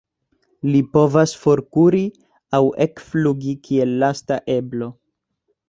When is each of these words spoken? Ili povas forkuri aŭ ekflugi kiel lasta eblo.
Ili 0.69 0.79
povas 0.95 1.33
forkuri 1.41 1.99
aŭ 2.59 2.63
ekflugi 2.87 3.55
kiel 3.69 3.95
lasta 4.07 4.43
eblo. 4.59 4.93